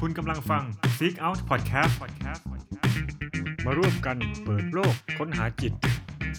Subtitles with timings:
[0.00, 0.62] คุณกำลังฟัง
[0.96, 1.92] Seek Out Podcast
[3.64, 5.72] มาร่วมกันเปิดโลกค้นหาจิต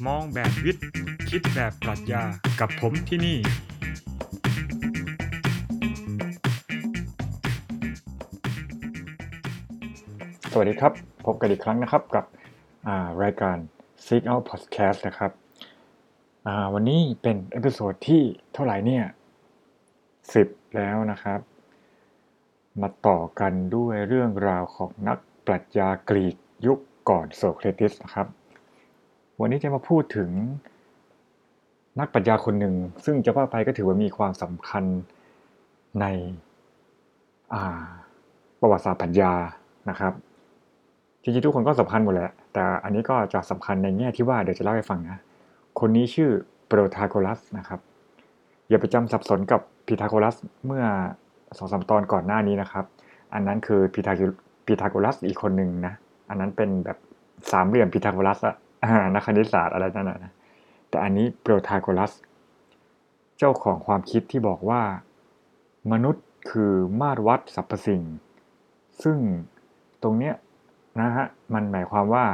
[0.08, 0.86] มองแบบวิทย์
[1.29, 2.24] คิดแบบปรัชญา
[2.60, 3.38] กับผมที่นี่
[10.52, 10.94] สวัสดีครับ
[11.25, 12.25] พบกันอีกครั้งนะครับกับ
[13.23, 13.57] รายการ
[14.05, 15.32] Seek Out Podcast นะครับ
[16.73, 18.21] วันนี้เป็น episode ที่
[18.54, 19.04] เท่าไหร่เนี่ย
[19.94, 21.39] 10 แล้วนะครับ
[22.82, 26.36] มาต่อกันด้วยเรื่องราวของนักปรัชญากรีก
[26.66, 28.28] ยุคก่อนโสเครติสนะครับ
[29.39, 30.30] วันนี้จะมาพูดถึง
[32.00, 32.75] นักปรัชญาคนหนึ่ง
[33.06, 34.83] ซึ่งจะว่าไปก็ถือว่ามีความสำคัญ
[36.02, 36.06] ใน
[38.59, 39.33] ประวัติศาสตร์ปรัชญา
[39.89, 40.14] นะครับ
[41.22, 45.17] จริงๆทุกคนก็สำคัญหมดแหละ แต่อันนี้ก็จะสำคัญในแง่ที่ว่าเดี๋ยวจะเล่าให้ฟังนะ
[45.80, 46.30] คนนี้ชื่อ
[46.67, 47.80] โปรทาโกรัสนะครับ
[48.69, 50.83] อย่าไปจำสับสนกับพีทาโกรัสเมื่อ
[51.58, 52.86] สองสามตอนก่อนหน้านี้นะครับ
[53.34, 54.14] อันนั้นคือพีทา
[54.66, 55.94] พีทาโกรัสอีกคนหนึ่งนะ
[56.30, 56.97] อันนั้นเป็นแบบ
[57.52, 58.55] สามเหลี่ยมพีทาโกรัสอะ
[59.14, 60.33] นักคณิตศาสตร์อะไรนั่นนะ
[60.89, 62.11] แต่อันนี้โปรทาโกรัส
[63.38, 64.81] เจ้าของความคิดที่บอกว่า
[65.92, 68.02] มนุษย์คือมาตรวัดสรรพสิ่ง
[69.03, 69.17] ซึ่ง
[70.03, 70.36] ตรงเนี้ย
[70.99, 72.25] นะฮะมันหมายความว่า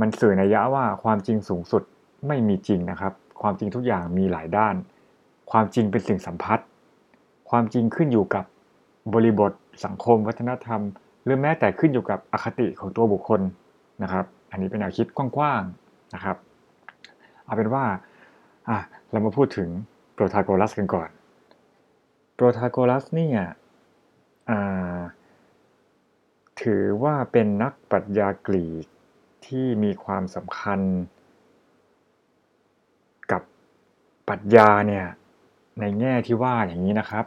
[0.00, 1.82] มันสื่อนัยยะว่าความจริงสูงสุด
[2.26, 3.12] ไม่มีจริงนะครับ
[3.42, 4.74] ความจริงทุกอย่างมีหลายด้าน
[5.50, 6.66] ความจริงเป็นสิ่งสัมพัทธ์
[7.52, 8.44] ความจริงขึ้นอยู่กับ
[9.14, 9.52] บริบท
[9.84, 10.80] สังคม วัฒนธรรม
[11.24, 13.40] หรือแม้แต่ขึ้นอยู่กับอคติของตัวบุคคล
[14.02, 16.36] นะครับ อันนี้เป็นแนวคิดกว้างๆนะครับ
[17.44, 17.84] เอาเป็นว่า
[19.10, 19.68] เรามาพูดถึง
[20.14, 21.08] โปรทาโกรัสกันก่อน
[22.34, 23.38] โปรทาโกรัสเนี่ย
[26.62, 28.86] ถือว่าเป็นนักปรัชญากรีก
[29.46, 30.80] ที่มีความสำคัญ
[33.32, 33.42] กับ
[34.28, 35.06] ปรัชญาเนี่ย
[35.80, 37.24] ในแง่ที่ว่าอย่างนี้นะครับ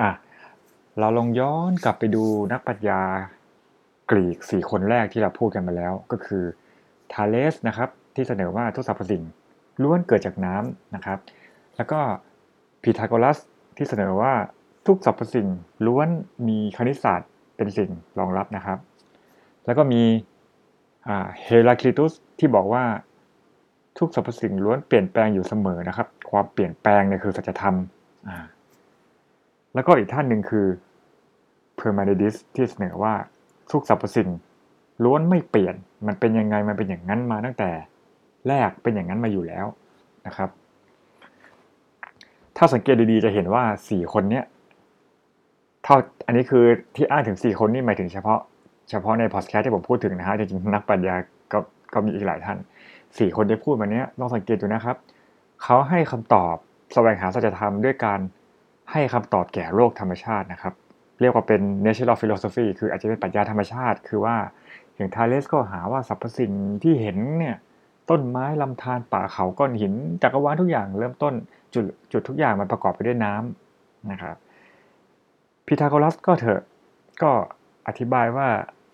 [0.00, 0.10] อะ
[0.98, 3.02] เราลองย้อนกลับไปดูนักปรัชญา
[4.10, 6.44] กรีกสี่คนแรกที่เราพูดกันมาแล้ว ก็คือ
[7.12, 9.22] ทาเลสนะครับที่เสนอว่าทุกสรรพสิ่ง
[9.82, 11.18] ล้วนเกิดจากน้ำนะครับ
[11.76, 12.00] แล้วก็
[12.82, 13.38] พีทาโกรัส
[13.76, 14.32] ที่เสนอว่า
[14.86, 15.46] ทุกสรรพสิ่ง
[15.86, 16.08] ล้วน
[16.48, 18.78] มีคณิตศาสตร์เป็นสิ่งรองรับนะครับ
[19.66, 20.02] แล้วก็มี
[21.42, 22.84] เฮราคลิตุสที่บอกว่า
[23.98, 27.76] ทุกสรรพสิ่งล้วนเปลี่ยนแปลงอยู่เสมอนะครับ ความเปลี่ยนแปลงเนี่ยคือสัจธรรม
[29.74, 30.66] แล้วก็อีกท่านหนึ่งคือ
[31.76, 33.14] เพอร์มาเดดิสที่เสนอว่า
[33.70, 34.28] ทุกสรรพสิ่ง
[35.04, 35.74] ล้วนไม่เปลี่ยน
[36.06, 37.70] มันเป็นยังไงมันเป็นอย่างนั้นมาตั้งแต่
[38.48, 39.66] แรกเป็นอย่างนั้นมาอยู่แล้ว
[40.26, 40.50] นะครับ
[42.56, 44.44] ถ้าสังเกตดีๆจะเห็นว่าสี่คนเนี้ย
[45.84, 46.64] เท่าอันนี้คือ
[46.96, 48.40] ที่อ้างถึง 4 คนนี่หมายถึงเฉพาะ
[48.90, 51.14] เฉพาะในพอดแคสต์ที่ผมพูดถึงนะฮะจริงๆนักปัญญา
[51.52, 51.58] ก็
[51.94, 52.58] ก็มีอีกหลายท่าน
[53.18, 54.96] สี่คนที่พูดมาเนี้ยลองสังเกตดูนะครับ
[55.62, 56.56] เขาให้คำตอบ
[56.94, 58.20] แสวงหาสัจธรรมด้วยการ
[58.92, 60.74] ให้คำตอบแก่โลกธรรมชาตินะครับ
[61.20, 64.36] เรียกว่าเป็น natural philosophy คืออาจจะเป็นปรัชญาธรรมชาติ คือว่า
[64.96, 66.52] อย่างทาเลสก็หาว่าสรรพสิ่ง
[66.82, 67.56] ที่เห็นเนี่ย
[68.10, 69.92] ต้นไม้ลำธารป่าเขาก้อนหิน
[70.22, 71.34] จักรวาลทุกอย่างเริ่มต้น
[71.74, 74.36] จุดจุดทุกอย่างมันประกอบไปด้วยน้ำนะครับ
[75.66, 76.62] พีทาโกรัสก็เถอะ
[77.22, 77.30] ก็
[77.86, 78.48] อธิบายว่า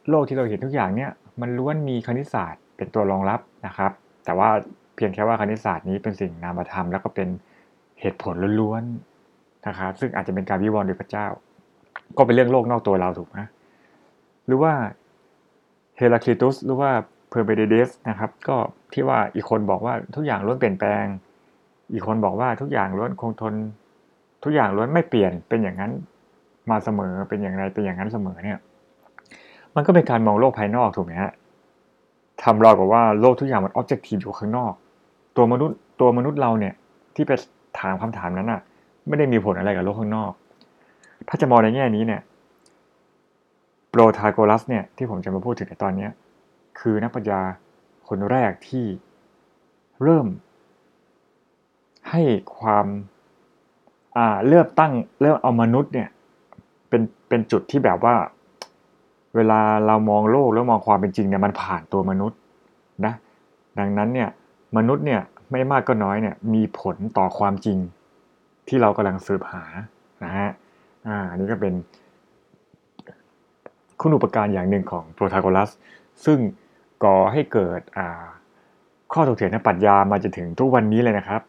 [0.09, 3.93] โลกที่เราเห็นทุกอย่างเนี่ยมันล้วนมีคณิตศาสตร์เป็นตัวรองรับนะครับ
[4.25, 4.51] แต่ว่า
[4.99, 7.29] เพียงแค่ว่าคณิตศาสตร์นี้เป็นสิ่งนามธรรมแล้วก็เป็น
[8.01, 11.27] เหตุผลล้วนๆนะครับซึ่งอาจจะเป็นการวิวรณ์โดยพระเจ้า
[12.17, 13.39] ก็เป็นเรื่องโลกนอกตัวเราถูกไหม
[14.47, 14.73] หรือว่า
[15.97, 16.91] เฮราคลิตุสหรือว่า
[17.31, 18.57] เพอร์เบเดเดสนะครับก็
[18.93, 21.05] ที่ว่าอีกคนบอกว่าทุกอย่างล้วนเปลี่ยนแปลง
[21.93, 23.55] อีกคนบอกว่าทุกอย่างล้วนคงทน
[24.45, 25.93] ทุกอย่างล้วนไม่เปลี่ยนเป็นอย่างนั้น
[26.71, 28.59] มาเสมอเป็นอย่างไรเป็นอย่างนั้นเสมอเนี่ย
[29.75, 31.33] มันก็เป็นการมองโลกภายนอกถูกไหมฮะ
[32.43, 34.73] ทำเรากับว่าโลกทุกอย่างมันออบเจกตีฟอยู่ข้างนอก
[35.39, 36.75] ตัวมนุษย์ตัวมนุษย์เราเนี่ย
[37.15, 37.33] ที่ไป
[37.81, 38.61] ถามคำถามนั้นอะ
[39.09, 40.33] ไม่ได้มีผลอะไรกับโลกข้างนอก
[41.29, 42.21] ถ้าจะมองในแง่นี้เนี่ย
[43.91, 46.09] โปรทาโกรัสเนี่ยที่ผมจะมาพูดถึงในตอนนี้
[46.79, 47.41] คือนักปัญญา
[48.09, 48.87] คนแรกที่
[50.03, 50.27] เริ่ม
[52.11, 52.23] ให้
[52.59, 52.87] ความ
[54.17, 56.09] อ่าเริ่มตั้งเริ่มเอามนุษย์เนี่ย
[56.89, 58.15] เป็นเป็นจุดที่แบบว่า
[59.37, 62.39] เวลาเรามองโลกแล้วมองความเป็นจริงเนี่ยมันผ่านตัวมนุษย์
[63.05, 63.15] นะ
[63.79, 64.29] ดังนั้นเนี่ย
[64.77, 65.21] มนุษย์เนี่ย
[65.51, 67.79] ไม่มากก็น้อยเนี่ยมีผลต่อความจริง
[68.69, 69.65] ที่เรากำลังสืบหา
[70.25, 70.49] นะฮะ
[71.07, 71.75] อ่าอันนี้ก็เป็น
[74.01, 75.71] คุณอุปการอย่างหนึ่งของโปรทาโกรัส
[76.25, 76.39] ซึ่ง
[77.05, 78.25] ก่อให้เกิดอ่า
[79.13, 81.41] ข้อถกเถียงทางปรัชญามาจนถึงทุกวันนี้เลยนะครับ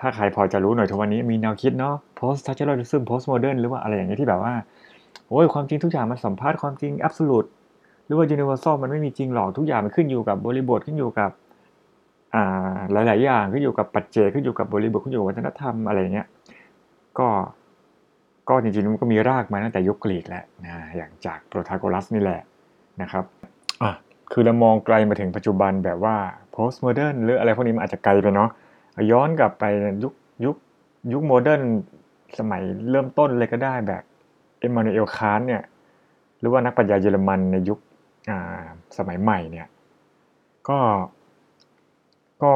[0.00, 4.54] ถ้าใครพอจะรู้หน่อยทุกวันนี้มีแนวคิดเนาะ post structuralism post modern หรือว่าอะไรอย่างเงี้ยที่แบบว่า
[5.28, 7.44] โอ้ยความจริงทุกอย่างมันสัมภาษณ์ความจริงแอบสูต
[8.04, 11.30] หรือว่า universal มันไม่มีจริงหรอกทุกอย่างมันขึ้นอยู่กับบริบทขึ้นอยู่กับ
[12.92, 16.26] หลาย ๆ อย่างขึ้นอยู่กับปัจเจกขึ้นอยู่กับบริบทขึ้นอยู่กับวัฒนธรรมอะไรเงี้ย
[17.18, 17.28] ก็
[18.48, 22.40] ก็จริง ๆ มันก็มีรากมาตั้งแต่ยุคกรีกแล้วนะอย่างจากโปรทาโกรัสนี่แหละ
[23.02, 23.24] นะครับ
[23.82, 23.92] อะ
[24.32, 26.16] คือเรามองไกลมาถึงปัจจุบันแบบว่า
[26.54, 28.50] post modern หรืออะไรพวกนี้มันอาจจะไกลไปเนาะ
[29.10, 29.64] ย้อนกลับไป
[30.02, 30.12] ยุค
[30.44, 30.56] ยุค
[31.12, 31.62] ยุค modern
[32.38, 34.02] สมัยเริ่มต้นเลยก็ได้แบบ
[34.58, 35.62] เอ็มมานูเอลคานเนี่ย
[36.38, 37.78] หรือว่านักปรัชญาเยอรมันในยุค
[38.98, 39.66] สมัยใหม่เนี่ย
[40.68, 40.78] ก็
[42.42, 42.54] ก็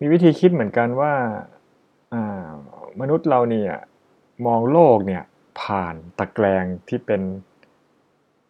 [0.00, 1.12] มีวิธีคิดเหมือนกันว่า
[3.00, 3.72] มนุษย์เราเนี่ย
[4.46, 5.22] มองโลกเนี่ย
[5.60, 7.22] ผ่านตะแกรงที่เป็น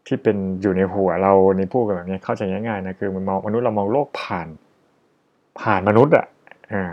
[0.07, 4.49] ที่เป็นอยู่ในหัวเราในพูดกันแบบนี้เข้าใจง่ายๆนะคือมันมองมนุษย์เรามองโลกผ่าน
[5.61, 6.27] ผ่านมนุษย์อะ
[6.73, 6.85] อ่า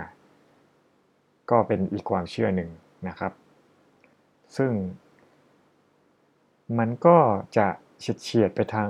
[1.50, 2.70] ก็เป็นอีกความเชื่อหนึ่ง
[3.08, 3.32] นะครับ
[4.58, 4.72] ซึ่ง
[6.78, 7.18] มันก็
[7.58, 7.68] จะ
[8.22, 8.88] เฉียดไปทาง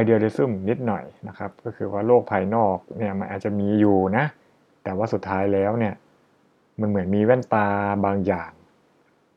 [0.00, 4.24] idealism นิดหน่อยนะครับ ก็คือว่าโลกภายนอกเนี่ยมันอาจจะมีอยู่นะ
[4.84, 5.94] แต่ว่าสุดท้ายแล้วเนี่ย
[6.80, 7.66] มันเหมือนมีแว่นตา
[8.04, 8.50] บางอย่าง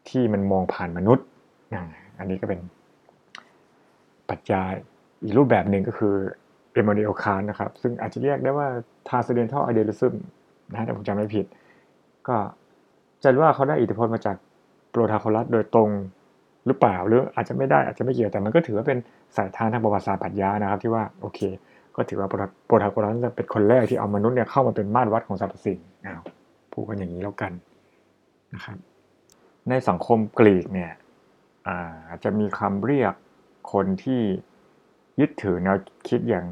[0.09, 1.25] ที่มันมองผ่านมนุษย์
[2.19, 2.59] อันนี้ก็เป็น
[4.29, 4.69] ปัจจัย
[5.23, 6.15] อีกรูปแบบหนึ่งก็คือ
[6.73, 8.67] เอม a น u อลคานนะครับ ซึ่งอาจจะเรียกได้ว่า
[9.07, 10.13] transcendental idealism
[10.71, 11.45] นะแต่ผมจำไม่ผิด
[12.27, 12.37] ก็
[13.23, 14.35] จะว่าเขาได้อิทธิพลมาจาก
[14.89, 15.89] โปรทาโคลัสโดยตรง
[16.65, 18.97] หรือเปล่าหรืออาจจะไม่ได้อาจจะไม่เกี่ยวแต่มันก็ถือว่าเป็น
[19.37, 21.39] สายทานทางประวัติศาสตร์ปรัชญานะครับ ที่ว่าโอเค
[21.95, 26.21] ก็ถือว่าโปรทาโคลัสเป็นคนแรกที่เอามนุษย์เนี่ยเข้ามาเป็นมาตรวัดของสรรพสิ่งอ้าว
[26.71, 27.51] พูดกันอย่างนี้แล้วกัน
[28.53, 28.77] นะครับ
[29.69, 30.91] ในสังคมกรีกเนี่ย
[32.09, 33.13] อาจจะมีคำเรียก
[33.73, 34.21] คนที่
[35.19, 36.45] ยึดถือแนวคิดอย่าง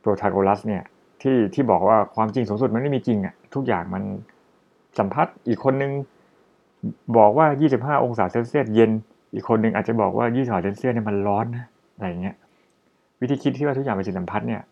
[0.00, 0.82] โปรทาโกรัสเนี่ย
[1.22, 4.02] ที่ที่บอกว่าความจริงสูงสุดมันไม่มีจริงอะทุกอย่างมัน
[4.98, 5.92] สัมผัสอีกคนนึง
[7.16, 7.46] บอกว่า
[7.96, 8.90] 25 องศาเซลเซียสเย็น
[9.34, 12.36] อีกคนหนึ่งอาจจะบอกว่า25องศาเซลเซียสเนี่ยมันร้อนนะอะไรเงี้ย
[13.20, 14.62] วิธีคิดที่ว่าทุกอย่างเป็นสิ่งสัมพัทธ์เนี่ย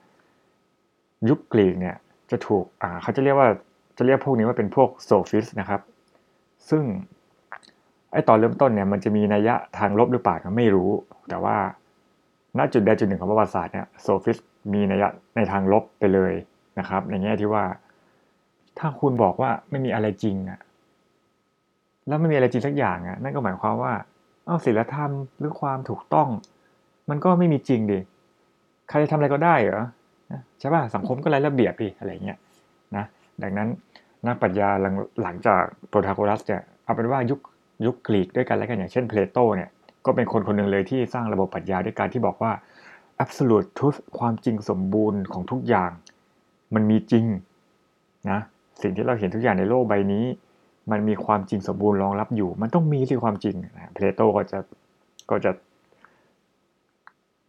[1.29, 1.95] ยุคกรีกเนี่ย
[2.31, 3.49] จะถูกอ่าเขาจะเรียกว่า
[3.99, 5.81] จะเรียกพวกนี้ว่าเป็นพวก sophist นะครับ
[6.71, 6.83] ซึ่ง
[8.13, 10.91] ไอ้ตอนเริ่มต้นเนี่ยมันจะมีนัยยะทางลบหรือเปล่าก็ไม่รู้
[11.29, 11.57] แต่ว่า
[12.59, 14.39] ณจุดใดจุดหนึ่งของประวัติศาสตร์เนี่ยโซฟิส
[14.73, 16.33] มีนัยยะในทางลบไปเลย
[16.79, 17.65] นะครับ ในแง่ที่ว่า
[18.79, 20.61] ถ้าคุณบอกว่าไม่มีอะไรจริงอะ
[22.09, 23.93] แล้วไม่มีอะไรจริงสักอย่างอะนั่นก็หมายความว่า
[24.49, 26.29] เอาศีลธรรมหรือความถูกต้อง
[27.11, 27.99] มันก็ไม่มีจริงดิ
[28.89, 29.85] ใครจะทำอะไรก็ได้เหรอ
[30.59, 32.39] ใช่ป่ะสังคมก็ไร้ระเบียบดิอะไรเงี้ย
[32.97, 33.05] นะ
[33.43, 33.69] ดังนั้น
[34.27, 34.71] นักปรัชญา
[35.23, 37.41] หลังจากโปรทาโกรัสเนี่ยเอาเป็นว่ายุค
[37.87, 39.71] ยุคกรีกด้วยกันแล้วกันอย่างเช่นเพลโตเนี่ย
[40.07, 42.53] ก็เป็นคนคนหนึ่งเลยที่สร้างระบบปรัชญาด้วยการที่บอกว่า
[43.25, 45.91] absolute truth ความจริงสมบูรณ์ของทุกอย่าง
[46.75, 47.25] มันมีจริง
[48.31, 48.41] นะ
[48.83, 50.25] สิ่งที่เราเห็นทุกอย่างในโลกใบนี้
[50.91, 54.59] มันมีความจริงสมบูรณ์รองรับอยู่ มันต้องมีสิความจริงนะเพลโตก็จะ
[55.31, 55.51] ก็จะ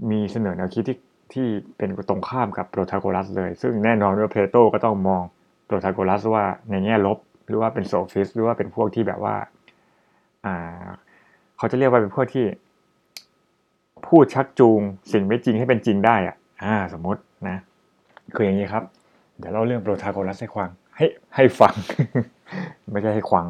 [0.10, 0.98] มีเสนอแนวคิดที่
[1.34, 1.48] ที่
[1.78, 5.22] เป็นตรงข้ามกับโปรทาโกรัสเลย ซึ่งแน่นอนว่าเพลโตก็ต้องมอง
[5.66, 9.36] โปรทาโกรัสว่าในแง่ลบ หรือว่าเป็น sophist หรือว่าเป็นพวกที่แบบว่า
[10.46, 10.88] อ่า
[11.58, 12.46] เขาจะเรียกว่าเป็นพวกที่
[14.08, 14.82] พูดชักจูง
[15.12, 17.58] สิ่งไม่จริงให้เป็นจริงได้อะอ่าสมมตินะ
[18.36, 18.84] คืออย่างนี้ครับ
[19.38, 21.74] เดี๋ยวเล่าเรื่องโปรทาโกรัสให้ฟัง ให้ให้ฟัง
[22.92, 23.46] ไม่ใช่ให้ควัง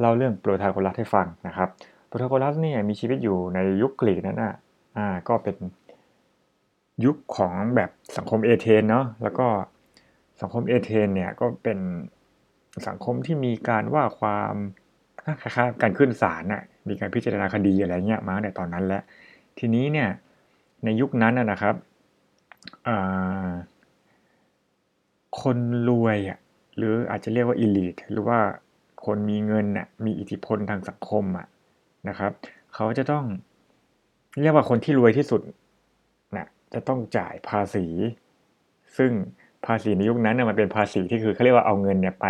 [0.00, 1.68] เล่าเรื่องโปรทาโกรัสให้ฟังนะครับ
[2.06, 4.54] โปรทาโกรัสเนี่ยมีชีวิตอยู่ในยุคกรีกนั่นน่ะ
[4.96, 5.56] อ่าก็เป็น
[7.04, 9.46] ยุคของแบบสังคมเอเธนเนาะแล้วก็
[10.40, 11.78] สังคมเอเธนเนี่ยก็เป็น
[12.88, 14.54] สังคมที่มีการว่าความ
[15.40, 19.02] คล้ายๆการขึ้นศาลน่ะมีการพิจารณาคดีอะไรเงี้ยมาในตอนนั้นแล้ว
[19.58, 20.08] ทีนี้เนี่ย
[20.84, 21.74] ในยุคนั้นนะครับ
[25.42, 25.56] คน
[25.88, 26.38] รวยอะ
[26.76, 28.38] หรืออาจจะเรียกว่าอิลิทหรือว่า
[29.06, 31.46] คนมีเงินน่ะมีอิทธิพลทางสังคมอะ
[32.08, 32.32] นะครับ
[32.74, 33.24] เขาจะต้อง
[34.40, 35.40] เรียกว่าคนที่รวยที่สุด
[36.36, 37.86] นะจะต้องจ่ายภาษี
[38.96, 39.12] ซึ่ง
[39.66, 42.26] ภาษีในยุคนั้นน่ะมันเป็นภาษีที่คือเขาเรียกว่าเอาเงินเนี่ยไป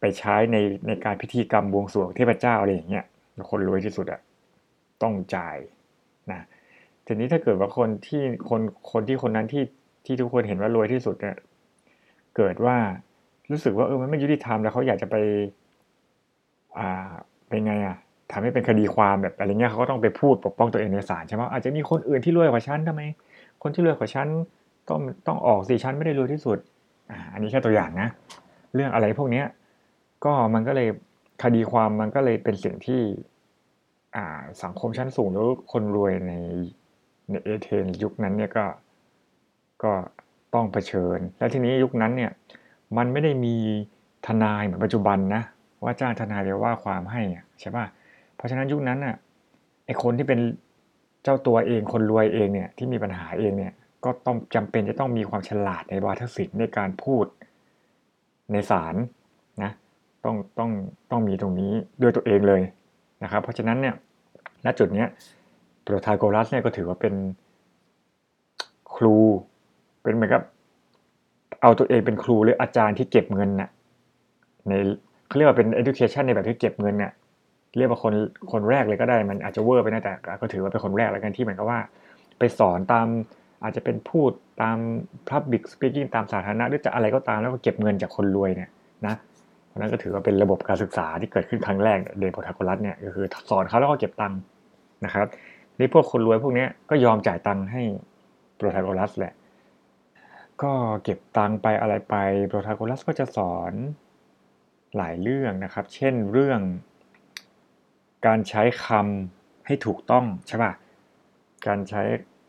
[0.00, 0.56] ไปใช้ใน
[0.86, 3.04] ในการพิธีกรรมบวงสรวงเทพเจ้าอะไรอย่างเงี้ย
[3.50, 4.20] คนรวยที่สุดอะ
[5.02, 5.56] ต้องจ่าย
[6.30, 6.40] นะ
[7.06, 8.60] ทีนี้ถ้าเกิดว่าคนที่คน
[8.92, 9.64] คนที่คนนั้นที่
[10.06, 11.36] ที่ทุกคนเห็นว่ารวยที่สุดเนี่ย
[12.36, 12.76] เกิดว่า
[13.50, 15.16] รู้สึกว่าเออมันไม่ยุติธรรมแล้วเขาอยากจะไป
[16.78, 17.12] อ่า
[17.48, 17.96] เป็นไงอะ
[18.32, 23.02] ทำให้เป็นคดีความแบบอะไรเงี้ยเขาก็ต้องไปพูดปกป้องตัวเองในศาลใช่ไหมอาจจะมีคนอื่นที่รวยกว่าฉันทำไม
[23.62, 24.28] คนที่รวยกว่าฉัน
[24.88, 26.58] ต้องต้องออกสิฉันไม่ได้รวยที่สุด
[27.10, 28.08] อ่าอันนี้แค่ตัวอย่างนะ
[28.74, 29.46] เรื่องอะไรพวกเนี้ย
[30.24, 30.88] ก็มันก็เลย
[31.42, 33.02] คดีความมันก็เลยเป็นสิ่งที่
[34.16, 34.26] อ่า
[34.62, 36.32] สังคมชั้นสูงหรือคนรวยใน
[37.30, 38.64] ในเอเธนยุคนั้นเนี่ยก็
[39.82, 39.92] ก็
[40.54, 42.30] ต้องเผชิญ แล้วทีนี้ยุคนั้นเนี่ย
[42.96, 43.56] มันไม่ได้มี
[44.26, 45.42] ทนายเหมือนปัจจุบันนะ
[45.84, 47.22] ว่าจ้างทนายไปว่าความให้
[47.60, 47.84] ใช่ป่ะ
[48.36, 49.14] เพราะฉะนั้นยุคนั้นน่ะ
[49.86, 50.40] ไอคนที่เป็น
[51.22, 53.72] เจ้าตัวเองคนรวยเองเนี่ยที่มีปัญหาเองเนี่ย
[54.04, 57.26] ก็ต้องจำเป็นจะต้องมีความฉลาดในวาทศิลป์ในการพูด
[58.52, 58.94] ในศาล
[59.62, 59.70] นะ
[60.24, 60.70] ต้องต้อง
[61.10, 62.62] ต้องมีตรงนี้ด้วยตัวเองเลย
[63.22, 63.94] นะครับ เพราะฉะนั้นเนี่ย
[64.64, 65.08] ณจุดเนี้ย
[65.82, 67.14] โปรทาโกรัสเนี่ยก็ถือว่าเป็น
[68.94, 69.16] ครู
[70.04, 70.42] เป็นเหมือนกับ
[71.62, 73.68] เอาตัวเองเป็นครูหรืออาจารย์ที่เก็บเงินน่ะ
[74.68, 74.72] ใน
[75.28, 77.12] เขาเรียกว่าเป็น education ในแบบที่เก็บเงินเนี่ย
[77.76, 78.14] เรียกว่าคน
[78.52, 81.80] คนแรกเลยก็ได้มันอาจจะเวอร์ไปนะแต่ก็ถือว่าเป็นคนแรกแล้วกันที่เหมือนกับว่า
[82.38, 83.06] ไปสอนตาม
[83.62, 84.30] อาจจะเป็นพูด
[84.62, 84.76] ตาม
[85.30, 88.70] public speaking ตามสาธารณะหรือจะอะไรก็ตามแล้วก็เก็บเงินจากคนรวยเนี่ย
[89.06, 89.14] นะ
[89.66, 94.38] เพราะนั้นก็ถือว่าเป็นระบบการศึกษาที่เกิดขึ้นครั้งแรกเดนโพทาโกรัสเนี่ยก็คือสอนเขาแล้วก็เก็บตังค์
[95.04, 95.26] นะครับ
[95.78, 97.82] นี่พวกคนรวยพวกนี้ก็ยอมจ่ายตังค์ให้
[98.56, 99.32] โปรทาโกรัสแหละ
[100.62, 100.72] ก็
[101.04, 102.14] เก็บตังไปอะไรไป
[102.48, 103.72] โปรทาโกรัสก็จะสอน
[104.96, 106.60] หลายเรื่องนะครับ เช่นเรื่อง
[108.26, 110.72] การใช้คำให้ถูกต้องใช่ป่ะ
[111.66, 112.02] การใช้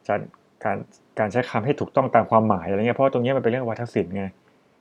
[0.07, 0.19] การ
[0.63, 0.77] การ
[1.19, 4.23] การใช้คำให้ถูกต้องตามความหมายอะไรเงี้ยเพราะตรงนี้มันเป็นเรื่องวัฒนศิลป์ไง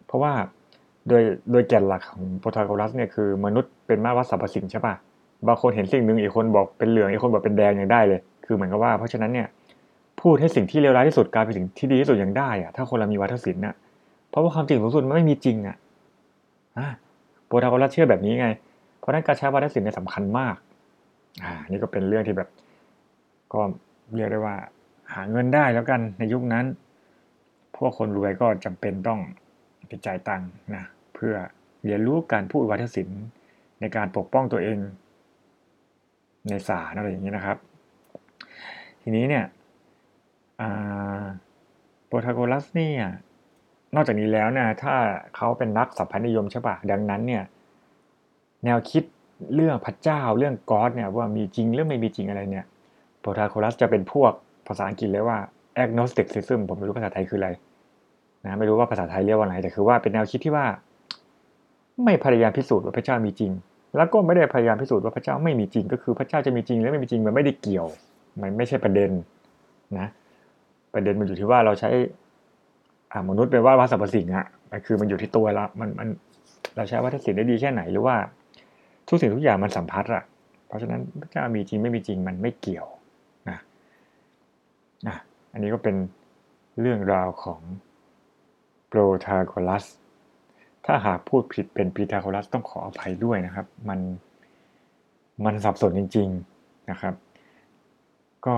[0.07, 0.33] เพราะว่า
[1.09, 4.95] โดยโดยแก่นหลักของโปรทาโกรัสเนี่ยคือมนุษย์เป็นมาวัสรรพสิ่งใช่ป่ะ
[5.47, 9.49] บางคนเห็นสิ่งหนึ่งอีกคนบอกเป็นเหลืองอีกคนบอกเป็นแดงยังได้เลย คือเหมือนกับว่าเพราะฉะนั้นเนี่ย
[10.21, 13.75] พูดให้สิ่งที่เลวร้ายที่สุดกลายเป็นสิ่งที่ดีที่สุดยังได้อะถ้าคนเรามีวัฒนศิลป์น่ะ
[14.31, 15.77] เพราะว่าความจริงสูงสุดมันไม่มีจริงอะ
[16.79, 16.87] อ่า
[17.47, 18.49] โปรทากรัสเชื่อแบบนี้ไง
[18.99, 20.57] เพราะนั้นการใช้วัฒนศิลป์เนี่ยสำคัญมาก
[21.43, 22.49] อ่า นี่ก็เป็นเรื่องที่แบบ
[23.53, 23.61] ก็
[24.17, 24.57] เรียกได้ว่า
[25.15, 26.65] หาเงินได้แล้วกันในยุคนั้น
[27.77, 29.21] พวกคนรวยก็จำเป็นต้อง
[29.87, 31.35] ไปจ่ายตังค์นะ เพื่อ
[31.85, 33.23] เรียนรู้การพูดวัฒนศิลป์
[33.81, 34.79] ในการปกป้องตัวเอง
[36.49, 37.57] ในศาลอะไรอย่างนี้นะครับ
[39.03, 39.45] ทีนี้เนี่ย
[42.07, 43.05] โปรทาโกรัสเนี่ย
[43.95, 44.95] นอกจากนี้แล้วนะถ้า
[45.37, 47.43] เขาเป็นนักสัพพนิยมใช่ปะดังนั้นเนี่ย
[48.65, 49.03] แนวคิด
[49.55, 52.65] เรื่องพระเจ้าเรื่องก็อดเนี่ยว่ามีจริงหรือไม่มีจริงอะไรเนี่ย
[53.21, 54.33] โปรทาโครัสจะเป็นพวก
[54.67, 55.39] ภาษาอังกฤษเรียกว่า
[55.83, 57.51] agnosticism ผมไม่รู้ภาษาไทยคืออะไร
[58.45, 60.67] นะไม่รู้ว่าภาษาไทยเรียกว่าอะไรแต่คือว่าเป็นแนวคิดที่ว่า
[62.05, 63.53] ไม่พยายามพิสูจน์ว่าพระเจ้ามีจริง
[63.97, 67.87] แล้วก็ไม่ได้พยายามพิสูจน์ว่าพระเจ้าไม่มีจริง ก็คือพระเจ้าจะมีจริงหรือไม่มีจริงมันไม่ได้เกี่ยว
[68.43, 69.11] มันไม่ใช่ประเด็น
[69.99, 70.07] นะ
[70.95, 71.91] ประเด็นมันอยู่ที่ว่าเราใช้
[73.29, 76.09] มนุษย์เป็นว่าวัสดุสิ่งอะมันคือมันอยู่ที่ตัวเรามันมัน
[76.77, 78.17] เราใช้วัตถุสิ่งได้ดีแค่ไหนหรือว่า
[79.09, 80.25] ทุกสิ่งทุกอย่างมันสัมพัทธ์อะ
[80.67, 82.87] เพราะฉะนั้นพระเจ้ามีจริงไม่มีจริงมันไม่เกี่ยว
[83.49, 83.59] นะ
[85.07, 85.17] นะ
[85.53, 85.97] อันนี้ก็เป็น
[86.81, 87.61] เรื่องราวของ
[88.89, 89.85] โปรทาโกรัส
[90.87, 94.01] ถ้าหากพูดผิดเป็นพีทาโกรัสต้องขออภัยด้วยนะครับ มัน
[95.45, 97.15] มันสับสนจริง ๆนะครับ
[98.47, 98.57] ก็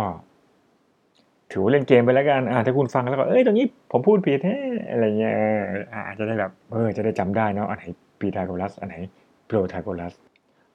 [1.51, 4.57] ถือว่าเล่นเกมไปแล้วกันอ่าถ้าคุณฟังแล้วก็เอ้ยตรงนี้ผมพูดผิดแท้
[4.91, 5.35] อะไรเงี้ย
[5.93, 7.85] อาจะได้แบบเออจะได้จำได้เนาะอันไหน
[8.19, 8.97] พีทาโกรัสอันไหน
[9.47, 10.15] โปรทาโกรัส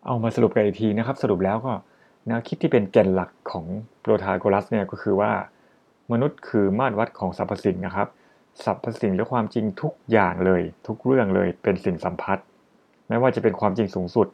[0.06, 1.74] เอามาสรุปกันอีกทีนะครับ สรุปแล้วก็
[2.28, 3.66] แนวคิดที่เป็นแก่นหลักของ
[4.02, 5.32] โปรทาโกรัสเนี่ยก็คือว่า
[6.12, 8.08] มนุษย์คือมาตรวัดของสรรพสิ่งนะครับ
[8.64, 12.46] สรรพสิ่งและความจริงทุกอย่างเลย ทุกเรื่องเลยเป็นสิ่งสัมพัทธ์
[13.08, 14.28] ไม่ว่าจะเป็นความจริงสูงสุด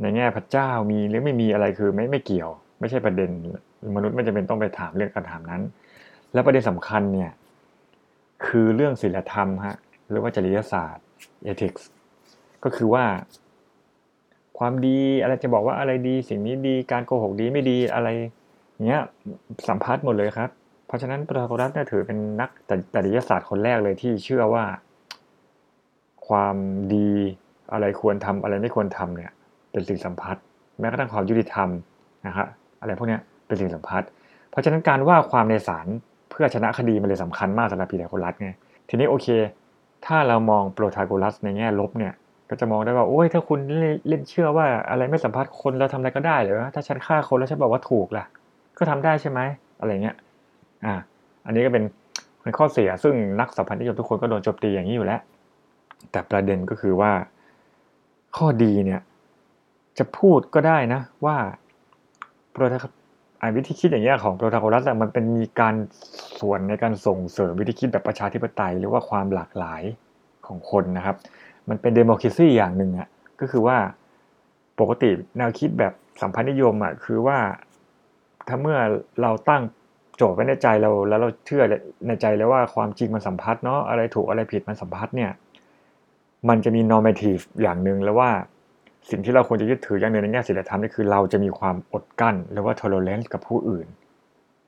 [0.00, 2.50] ในแง่พระเจ้ามีหรือไม่มีอะไรคือไม่ไม่เกี่ยว
[2.80, 3.30] ไม่ใช่ประเด็น
[3.94, 5.62] มนุษย์ไม่จำเป็นต้องไปถามเรื่องการถามนั้น
[6.32, 7.30] และประเด็นสำคัญเนี่ย
[8.46, 9.76] คือเรื่องศีลธรรมฮะ
[10.10, 11.06] หรือว่าจริยศาสตร์
[11.50, 11.82] ethics
[12.64, 13.04] ก็คือว่า
[14.58, 18.08] ความดีอะไรจะบอกว่าอะไรดี สิ่งนี้ดีการโกหกดีไม่ดีอะไร
[18.86, 19.02] เงี้ย
[19.68, 20.50] สัมพัทธ์หมดเลยครับ
[20.86, 22.50] เพราะฉะนั้นปรากรัตเนี่ยถือเป็นนัก
[22.94, 24.64] จริยศาสตร์คนแรกเลยที่เชื่อว่า
[26.28, 26.56] ความ
[26.94, 27.10] ดี
[27.72, 29.32] อะไรควรทำอะไรไม่ควรทำเนี่ย
[29.72, 30.42] เป็นสิ่งสัมพัทธ์
[30.80, 31.68] แม้กระทั่งความยุติธรรม
[32.26, 32.46] นะครับ
[32.80, 34.08] อะไรพวกเนี้ย เป็นสิ่งสัมพัทธ์
[34.50, 35.86] เพราะฉะนั้นการว่าความในศาล
[36.30, 38.50] เพื่อชนะคดีมันเลยสำคัญมากสำหรับปีเดโครัสไง
[38.88, 39.28] ทีนี้โอเค
[40.06, 42.12] ถ้าเรามองโปรทาโกรัสในแง่ลบเนี่ย
[42.50, 43.58] ก็จะมองได้ว่า โอ้ย ถ้าคุณ
[44.08, 48.24] เล่นเชื่อว่าอะไรไม่สัมพัทธ์คนเราทำอะไรก็ได้หรือถ้าฉันฆ่าคนแล้วฉันบอกว่าถูกล่ะ
[48.78, 49.40] ก็ทำได้ใช่ไหม
[49.80, 50.16] อะไรเงี้ย
[50.84, 50.94] อ่า
[51.46, 51.84] อันนี้ก็เป็น
[52.42, 55.20] เป็นข้อเสียซึ่งนักสัมพันธ์นิยมทุกคนก็โดนโจมตีอย่างนี้อยู่แล้ว
[56.10, 57.12] แต่ประเด็นก็คือว่า
[58.36, 59.00] ข้อดีเนี่ย
[59.98, 61.36] จะพูดก็ได้นะว่า
[62.52, 62.64] โปร
[63.40, 65.74] ทวิธีคิดอย่างเงี้ยของโปรทาโกรัสมันเป็นมีการ
[66.40, 69.82] ส่วนในการส่งเสริมวิธีคิดแบบประชาธิปไตย หรือว่าความหลากหลาย
[70.46, 71.16] ของคนนะครับ
[71.68, 73.08] มันเป็นเดโมครซีอย่างหนึ่งอะ
[73.40, 73.76] ก็คือว่า
[74.80, 77.38] ปกติแนวคิดแบบสัมพันธนิยมอะคือว่า
[78.48, 78.78] ถ้าเมื่อ
[79.22, 79.62] เราตั้ง
[80.16, 81.62] โจทย์ไว้ในใจเราแล้วเราเชื่อ
[82.06, 85.30] ในใจแล้วว่าความจริงมันสัมพัทธ์เนาะอะไรถูกอะไรผิดมันสัมพัทธ์เนี่ย
[86.48, 88.30] มันจะมี normative อย่างหนึ่งแล้วว่า
[89.10, 93.86] สิ่งที่เราควรจะยึดถืออย่างหนึ่งในแง่ศีลธรรมนี่คือเราจะมีความอดกั้น หรือว่า tolerance กับผู้อื่น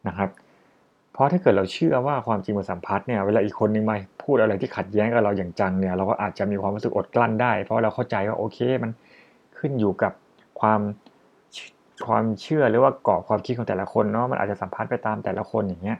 [0.09, 0.31] นะครับ
[1.13, 8.91] เพราะถ้าเกิดเราเชื่อว่าความจริงมันสัมพัทธ์เนี่ยเวลาอีกคนนึงมาพูดอะไรที่ขัดแย้งกับเราอย่างจังเนี่ยเราก็อาจจะมีความรู้สึกอดกลั้นได้ เพราะเราเข้าใจว่าโอเคมัน
[9.59, 10.13] ขึ้นอยู่กับ
[10.61, 10.81] ความ
[12.07, 15.99] ความเชื่อหรือว่ากรอบความคิดของแต่ละคนเนาะมันอาจจะสัมพัทธ์ไปตามแต่ละคนอย่างเงี้ย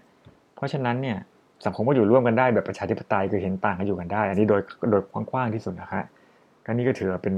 [0.57, 1.17] เพราะฉะนั้นเนี่ย
[1.65, 6.03] สังคมก็อยู่ร่วมกันได้แบบประชาธิปไตยคือเห็นต่างกันอยู่กันได้ อันนี้โดยโดยกว้างๆที่สุดนะคะ
[6.65, 7.35] ก็นี่ก็ถือเป็น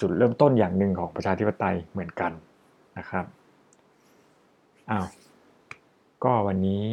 [0.00, 2.32] จุดเริ่มต้นอย่างหนึ่งของประชาธิปไตยเหมือนกัน
[2.98, 3.24] นะครับ
[4.90, 5.06] อ้าว
[6.24, 6.84] ก็วันนี้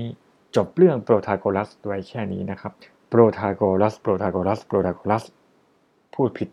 [0.55, 2.73] จบเรื่องโปรทาโกรัสไว้แค่นี้นะครับ
[3.09, 5.23] โปรทาโกรัสโปรทาโกรัสโปรทาโกรัส
[6.15, 6.49] พูดผิด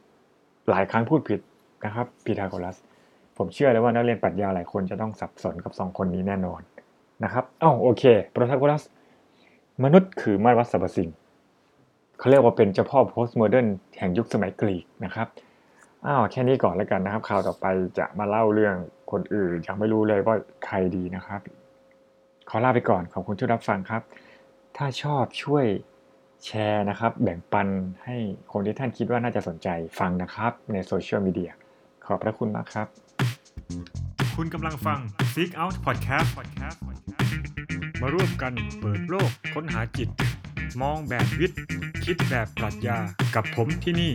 [0.70, 1.40] หลายครั้งพูดผิด
[1.84, 2.76] นะครับพีทาโกรัส
[3.36, 6.60] ผมเชื่อเลยว่านักเรียนปรัชญาหลายคนจะต้องสับสนกับสองคนนี้แน่นอน
[7.24, 8.82] นะครับอ้าวโอเคโปรทาโกรัส
[9.84, 11.08] มนุษย์คือมาตรวัดสรรพสิ่ง
[12.18, 13.66] เขาเรียกว่าเป็นเจ้าพ่อ post modern
[13.98, 15.26] แห่งยุคสมัยกรีกนะครับ
[16.06, 17.66] อ้าวแค่นี้ก่อนแล้วกันนะครับ คราวต่อไป
[17.98, 18.76] จะมาเล่าเรื่อง
[19.12, 20.34] คนอื่นยังไม่รู้เลยว่า
[20.66, 21.40] ใครดีนะครับ
[22.48, 24.02] ขอลาไปก่อนขอบคุณที่รับฟังครับ
[24.76, 25.66] ถ้าชอบช่วย
[26.46, 27.68] แชร์นะครับ แบ่งปัน
[28.04, 28.16] ให้
[28.52, 31.50] คนที่ท่านคิดว่าน่าจะสนใจฟังนะครับ ในโซเชียลมีเดีย
[32.06, 32.86] ขอบพระคุณมากครับ
[34.36, 34.98] คุณกำลังฟัง
[35.34, 36.28] Seek Out Podcast
[38.02, 40.08] มาร่วมกันเปิดโลกค้นหาจิต
[40.82, 41.60] มองแบบวิทย์
[42.04, 42.98] คิดแบบปรัชญา
[43.34, 44.12] กับผมที่นี่